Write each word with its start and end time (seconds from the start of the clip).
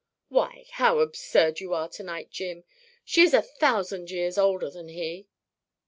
Why 0.29 0.65
how 0.71 0.97
absurd 0.97 1.59
you 1.59 1.75
are 1.75 1.87
to 1.89 2.01
night, 2.01 2.31
Jim. 2.31 2.63
She 3.05 3.21
is 3.21 3.35
a 3.35 3.43
thousand 3.43 4.09
years 4.09 4.35
older 4.35 4.71
than 4.71 4.87
he." 4.87 5.27